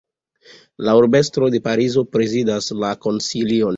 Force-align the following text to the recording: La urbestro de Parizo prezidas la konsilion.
La 0.87 0.95
urbestro 1.01 1.49
de 1.55 1.61
Parizo 1.67 2.05
prezidas 2.17 2.71
la 2.85 2.91
konsilion. 3.07 3.69